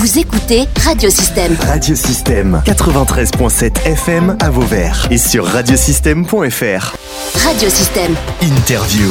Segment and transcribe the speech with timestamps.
[0.00, 1.54] Vous écoutez Radiosystème.
[1.60, 6.96] Radiosystème 93.7 FM à Vauvert et sur radiosystème.fr.
[7.44, 8.14] Radiosystème.
[8.40, 9.10] Interview.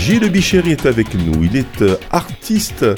[0.00, 1.44] Gilles Bicheri est avec nous.
[1.44, 2.94] Il est euh, artiste, euh,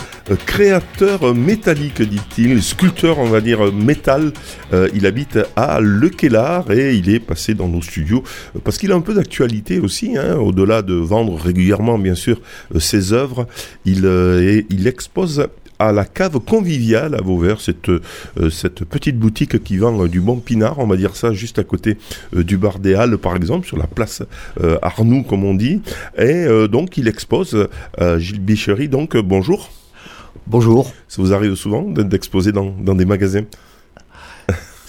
[0.47, 4.33] créateur métallique, dit-il, sculpteur, on va dire, euh, métal.
[4.73, 8.23] Euh, il habite à Le Kellar et il est passé dans nos studios
[8.55, 12.41] euh, parce qu'il a un peu d'actualité aussi, hein, au-delà de vendre régulièrement, bien sûr,
[12.73, 13.49] euh, ses œuvres.
[13.89, 15.49] Euh, il expose
[15.89, 18.01] à la cave conviviale à Vauvert, cette, euh,
[18.51, 21.65] cette petite boutique qui vend euh, du bon pinard, on va dire ça, juste à
[21.65, 21.99] côté
[22.37, 24.23] euh, du bar des Halles, par exemple, sur la place
[24.61, 25.83] euh, Arnoux, comme on dit.
[26.17, 27.69] Et euh, donc, il expose,
[28.01, 29.71] euh, Gilles Bichery, donc, euh, bonjour.
[30.47, 30.93] Bonjour.
[31.09, 33.45] Ça vous arrive souvent d'exposer dans, dans des magasins?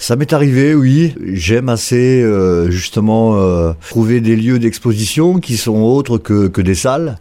[0.04, 1.16] Ça m'est arrivé, oui.
[1.32, 6.76] J'aime assez euh, justement euh, trouver des lieux d'exposition qui sont autres que, que des
[6.76, 7.20] salles.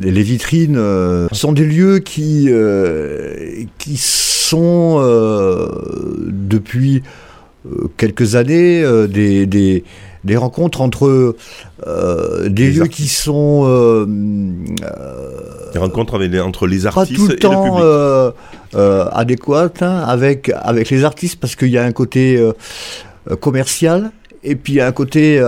[0.00, 5.68] Les vitrines euh, sont des lieux qui euh, qui sont euh,
[6.26, 7.04] depuis
[7.70, 9.84] euh, quelques années des, des
[10.24, 11.36] des rencontres entre
[11.86, 12.96] euh, des Les lieux artistes.
[12.96, 14.06] qui sont euh,
[15.72, 18.30] Des rencontres avec les- entre les pas artistes tout le et le temps public euh,
[18.74, 22.42] euh, adéquate hein, avec avec les artistes parce qu'il y a un côté
[23.40, 24.10] commercial
[24.42, 25.40] et puis il y a un côté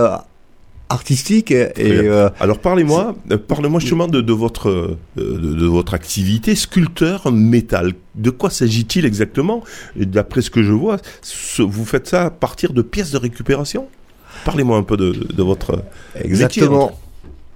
[0.89, 3.13] artistique et, euh, Alors parlez-moi,
[3.47, 7.91] parlez-moi justement de, de votre euh, de, de votre activité sculpteur métal.
[8.15, 9.63] De quoi s'agit-il exactement?
[9.97, 13.87] D'après ce que je vois, ce- vous faites ça à partir de pièces de récupération?
[14.45, 15.83] Parlez-moi un peu de, de votre
[16.15, 16.91] exactement.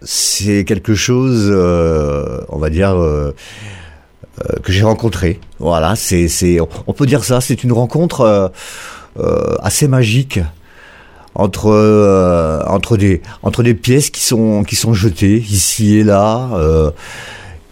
[0.02, 3.34] c'est quelque chose euh, on va dire euh,
[4.40, 5.40] euh, que j'ai rencontré.
[5.60, 8.52] Voilà c'est c'est on peut dire ça c'est une rencontre
[9.62, 10.40] assez magique
[11.36, 16.50] entre euh, entre des entre des pièces qui sont qui sont jetées ici et là
[16.54, 16.92] euh,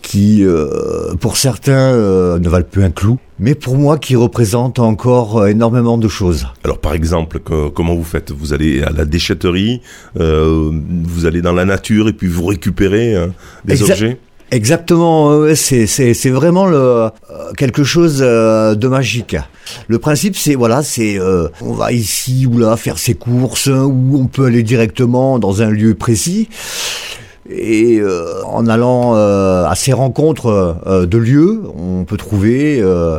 [0.01, 4.79] qui euh, pour certains euh, ne valent plus un clou mais pour moi qui représentent
[4.79, 8.31] encore euh, énormément de choses Alors par exemple, que- comment vous faites?
[8.31, 9.81] Vous allez à la déchetterie,
[10.19, 10.71] euh,
[11.03, 13.15] vous allez dans la nature et puis vous récupérez
[13.65, 13.91] des Exact.
[13.91, 14.17] objets?
[14.51, 17.09] Exactement, c'est vraiment le
[17.55, 19.35] quelque chose de magique.
[19.87, 24.17] Le principe c'est voilà, c'est euh, on va ici ou là faire ses courses ou
[24.19, 26.49] on peut aller directement dans un lieu précis.
[27.51, 33.17] Et euh, en allant euh, à ces rencontres euh, de lieux, on peut trouver euh,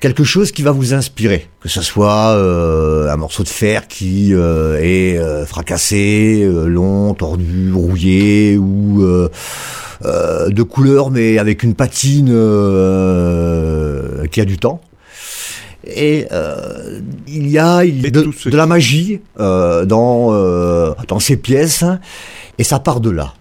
[0.00, 4.32] quelque chose qui va vous inspirer, que ce soit euh, un morceau de fer qui
[4.32, 9.28] euh, est euh, fracassé, long, tordu, rouillé, ou euh,
[10.04, 14.80] euh, de couleur mais avec une patine euh, qui a du temps.
[15.84, 21.36] Et euh, il y a il- de, de la magie euh, dans euh, dans ces
[21.36, 21.84] pièces
[22.58, 23.34] et ça part de là.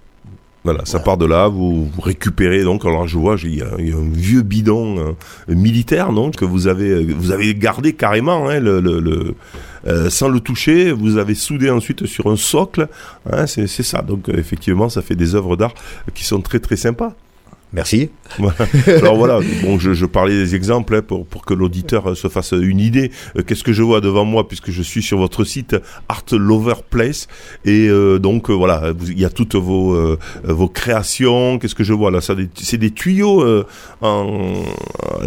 [0.68, 2.84] Voilà, ça part de là, vous, récupérez donc.
[2.84, 6.90] Alors je vois, il y, a un vieux bidon euh, militaire, non, que vous avez,
[6.90, 10.92] euh, vous avez gardé carrément, hein, euh, sans le toucher.
[10.92, 12.90] Vous avez soudé ensuite sur un socle.
[13.32, 14.02] Hein, c'est ça.
[14.02, 15.74] Donc effectivement, ça fait des œuvres d'art
[16.14, 17.16] qui sont très très sympas.
[17.74, 18.10] Merci.
[18.88, 22.28] Alors voilà, bon, je, je parlais des exemples hein, pour, pour que l'auditeur euh, se
[22.30, 23.12] fasse une idée.
[23.38, 25.76] Euh, Qu'est-ce que je vois devant moi puisque je suis sur votre site
[26.08, 27.28] Art Lover Place
[27.66, 31.60] et euh, donc euh, voilà, il y a toutes vos euh, vos créations.
[31.60, 32.20] Qu'est-ce que je vois là?
[32.22, 33.66] C'est des tuyaux euh,
[34.02, 34.54] en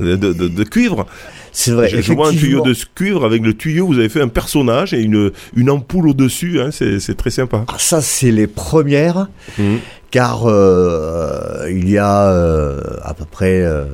[0.00, 1.06] de, de- de cuivre.
[1.52, 1.88] C'est vrai.
[1.88, 3.86] je, je vois un tuyau de cuivre avec le tuyau.
[3.86, 6.60] Vous avez fait un personnage et une une ampoule au dessus.
[6.60, 7.64] Hein, c'est très sympa.
[7.68, 9.28] Ah, ça, c'est les premières,
[9.58, 9.78] Mhm.
[10.10, 13.84] Car euh, il y a euh, à peu près euh,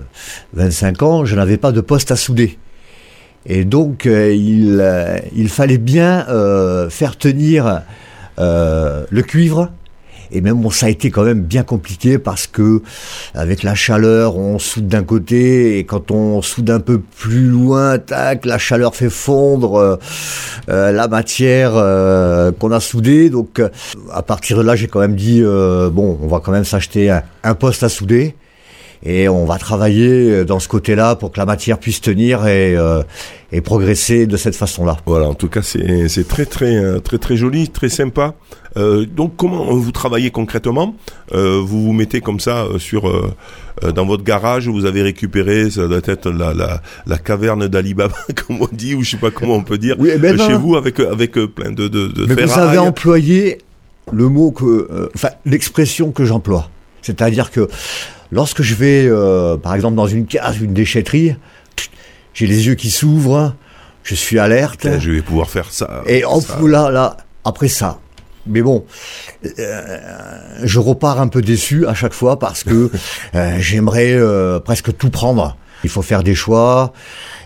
[0.54, 2.58] 25 ans, je n'avais pas de poste à souder.
[3.44, 4.84] Et donc, euh, il,
[5.34, 6.26] il fallait bien
[6.90, 7.82] faire tenir
[8.38, 9.70] le cuivre.
[10.32, 12.82] Et même, bon, ça a été quand même bien compliqué parce que,
[13.34, 17.98] avec la chaleur, on soude d'un côté, et quand on soude un peu plus loin,
[17.98, 19.96] tac, la chaleur fait fondre euh,
[20.68, 23.30] euh, la matière euh, qu'on a soudée.
[23.30, 23.68] Donc, euh,
[24.12, 27.10] à partir de là, j'ai quand même dit, euh, bon, on va quand même s'acheter
[27.10, 28.34] un, un poste à souder.
[29.04, 33.02] Et on va travailler dans ce côté-là pour que la matière puisse tenir et, euh,
[33.52, 34.96] et progresser de cette façon-là.
[35.06, 38.34] Voilà, en tout cas, c'est très très euh, très très joli, très sympa.
[38.76, 40.94] Euh, donc, comment vous travaillez concrètement?
[41.32, 43.30] Euh, Vous vous mettez comme ça euh, sur euh,
[43.84, 48.14] euh, dans votre garage, vous avez récupéré, ça doit être la la, la caverne d'Alibaba,
[48.46, 50.46] comme on dit, ou je sais pas comment on peut dire, Oui, eh ben euh,
[50.46, 53.58] chez vous avec avec euh, plein de de, de Mais vous avez employé
[54.12, 56.68] le mot que, euh, enfin, l'expression que j'emploie.
[57.02, 57.68] C'est-à-dire que
[58.30, 61.36] lorsque je vais, euh, par exemple, dans une case, une déchetterie,
[62.34, 63.54] j'ai les yeux qui s'ouvrent,
[64.02, 64.86] je suis alerte.
[65.00, 66.02] Je vais pouvoir faire ça.
[66.06, 66.58] Et hop, ça.
[66.62, 67.98] là, là, après ça,
[68.46, 68.84] Mais bon,
[69.58, 69.98] euh,
[70.62, 72.90] je repars un peu déçu à chaque fois parce que
[73.34, 75.56] euh, j'aimerais euh, presque tout prendre.
[75.84, 76.92] Il faut faire des choix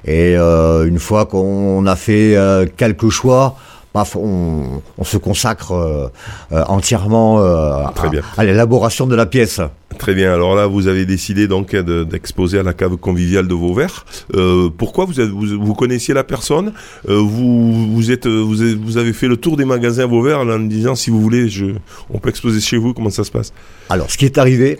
[0.06, 2.36] et une fois qu'on a fait
[2.76, 3.56] quelques choix,
[3.92, 6.08] paf, on, on se consacre euh,
[6.52, 7.92] euh, entièrement euh, à,
[8.36, 9.60] à l'élaboration de la pièce.
[9.98, 10.32] Très bien.
[10.32, 14.04] Alors là, vous avez décidé donc d'exposer à la cave conviviale de Vauvert.
[14.34, 16.72] Euh, pourquoi vous, êtes- vous vous connaissiez la personne?
[17.08, 20.44] Euh, Vous vous êtes vous avez, vous avez fait le tour des magasins à Vauvert
[20.44, 21.66] là, en disant si vous voulez, je
[22.08, 22.94] on peut exposer chez vous.
[22.94, 23.52] Comment ça se passe?
[23.88, 24.78] Alors, ce qui est arrivé,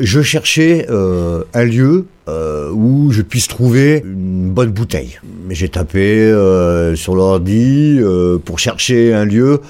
[0.00, 5.18] je cherchais euh, un lieu euh, où je puisse trouver une bonne bouteille.
[5.50, 9.60] J'ai tapé euh, sur l'ordi euh, pour chercher un lieu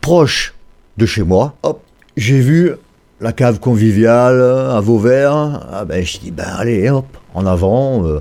[0.00, 0.54] proche
[0.96, 1.54] de chez moi.
[1.62, 1.82] Hop,
[2.16, 2.72] j'ai vu
[3.20, 5.32] la cave conviviale à Vauvert.
[5.72, 8.06] Ah ben, je dis ben allez, hop, en avant.
[8.06, 8.20] euh,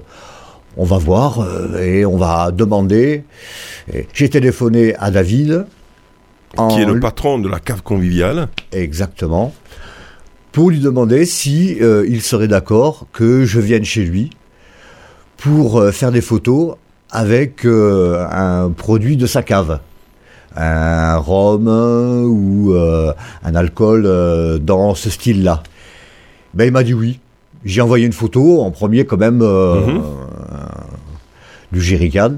[0.77, 3.23] on va voir euh, et on va demander.
[4.13, 5.65] J'ai téléphoné à David.
[6.69, 9.53] Qui est le patron de la cave conviviale Exactement.
[10.55, 14.29] Pour lui demander si euh, il serait d'accord que je vienne chez lui
[15.35, 16.75] pour euh, faire des photos
[17.11, 19.79] avec euh, un produit de sa cave.
[20.55, 24.09] Un rhum ou un alcool
[24.61, 25.61] dans ce style-là.
[26.53, 27.19] Ben, il m'a dit oui.
[27.65, 30.01] J'ai envoyé une photo en premier quand même Mhm.
[31.73, 32.35] du jerrycan.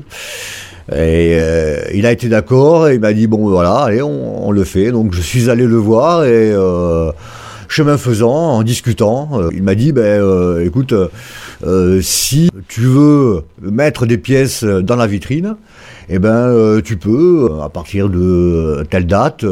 [0.92, 4.52] Et euh, il a été d'accord et il m'a dit bon voilà allez on, on
[4.52, 7.12] le fait donc je suis allé le voir et euh,
[7.68, 10.94] chemin faisant en discutant euh, il m'a dit ben euh, écoute
[11.64, 15.56] euh, si tu veux mettre des pièces dans la vitrine
[16.10, 19.46] eh ben tu peux à partir de telle date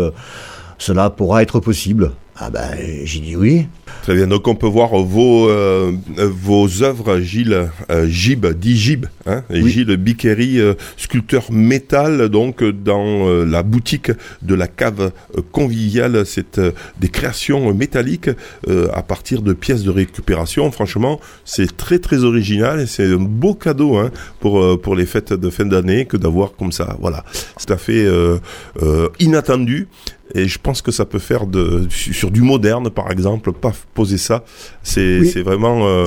[0.78, 2.76] cela pourra être possible ah ben
[3.06, 3.66] j'ai dit oui
[4.02, 4.28] Très bien.
[4.28, 9.70] Donc on peut voir vos euh, vos œuvres, Gilles euh, Gib, dit Gib, hein, Oui.
[9.70, 14.12] Gilles euh, sculpteur métal, donc euh, dans la boutique
[14.42, 15.12] de la cave
[15.52, 16.26] conviviale.
[16.26, 16.60] C'est
[17.00, 18.30] des créations métalliques
[18.94, 20.70] à partir de pièces de récupération.
[20.72, 25.34] Franchement, c'est très très original et c'est un beau cadeau hein, pour pour les fêtes
[25.34, 26.98] de fin d'année que d'avoir comme ça.
[27.00, 28.06] Voilà, c'est tout à fait
[29.20, 29.88] inattendu.
[30.36, 34.18] Et je pense que ça peut faire de, sur du moderne, par exemple, pas poser
[34.18, 34.44] ça.
[34.84, 35.30] C'est Oui.
[35.30, 35.88] c'est vraiment.
[35.88, 36.06] euh,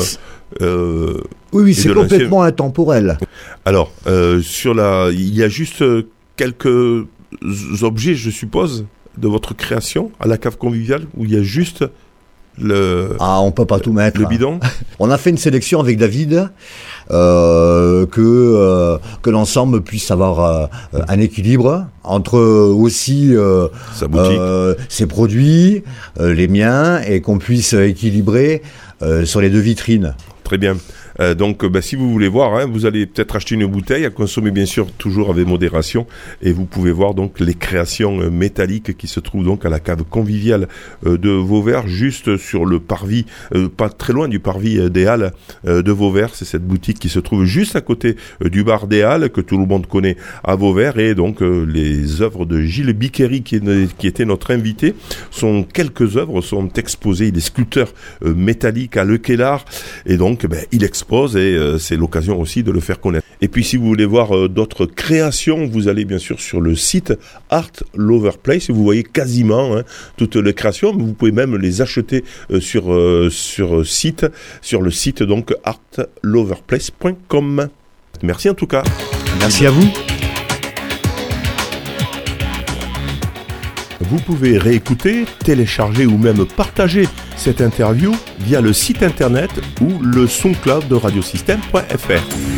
[0.61, 1.21] euh,
[1.53, 3.19] oui oui c'est complètement intemporel
[3.65, 5.85] alors, euh, sur la, il y a juste
[6.37, 7.05] quelques
[7.83, 8.87] objets, je suppose,
[9.19, 11.85] de votre création à la cave conviviale où il y a juste
[12.61, 14.29] le, ah on peut pas tout mettre le hein.
[14.29, 14.61] bidon.
[14.99, 16.49] On a fait une sélection avec David
[17.11, 20.67] euh, que euh, que l'ensemble puisse avoir euh,
[21.09, 23.35] un équilibre entre aussi
[23.95, 24.07] Sa
[24.89, 25.85] ses produits,
[26.19, 28.63] les miens, et qu'on puisse équilibrer
[29.25, 30.15] sur les deux vitrines.
[30.49, 30.79] Très bien.
[31.21, 34.07] Euh, donc, euh, bah, si vous voulez voir, hein, vous allez peut-être acheter une bouteille
[34.07, 36.07] à consommer bien sûr toujours avec modération,
[36.41, 39.79] et vous pouvez voir donc les créations euh, métalliques qui se trouvent donc à la
[39.79, 40.69] cave conviviale
[41.05, 43.27] de Vauvert, juste sur le parvis,
[43.77, 45.33] pas très loin du parvis des Halles
[45.65, 46.35] de Vauvert.
[46.35, 49.59] C'est cette boutique qui se trouve juste à côté du bar des Halles que tout
[49.59, 53.61] le monde connaît à Vauvert, et donc les œuvres de Gilles Biquery qui,
[54.05, 54.95] était notre invité
[55.31, 57.29] sont quelques œuvres sont exposées.
[57.29, 57.93] Il est sculpteur
[58.23, 59.65] métallique à Le Kellar
[60.07, 63.27] et donc ben, il expose et euh, c'est l'occasion aussi de le faire connaître.
[63.41, 66.77] Et puis si vous voulez voir euh, d'autres créations, vous allez bien sûr sur le
[66.77, 67.15] site
[67.51, 69.83] Art Lover Place vous voyez quasiment hein,
[70.17, 70.97] toutes les créations.
[70.97, 72.89] Vous pouvez même les acheter euh, sur
[73.31, 74.27] sur site
[74.63, 77.69] sur le site donc artloverplace.com.
[78.23, 78.83] Merci en tout cas.
[79.41, 80.08] Merci à vous.
[84.11, 89.51] Vous pouvez réécouter, télécharger ou même partager cette interview via le site internet
[89.83, 92.58] ou le SoundCloud de radiosystème.fr.